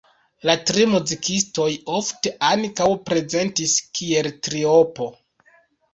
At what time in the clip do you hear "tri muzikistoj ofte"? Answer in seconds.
0.69-2.33